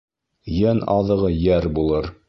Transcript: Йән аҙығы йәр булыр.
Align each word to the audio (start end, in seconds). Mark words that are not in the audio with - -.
Йән 0.53 0.81
аҙығы 0.95 1.31
йәр 1.37 1.73
булыр. 1.79 2.15